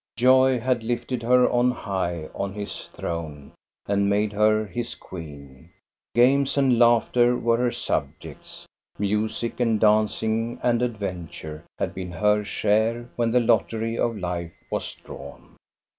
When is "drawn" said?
15.05-15.55